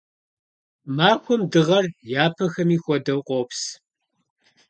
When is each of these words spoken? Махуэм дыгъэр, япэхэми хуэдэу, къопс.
Махуэм 0.95 1.41
дыгъэр, 1.51 1.85
япэхэми 2.23 2.77
хуэдэу, 2.83 3.21
къопс. 3.27 3.61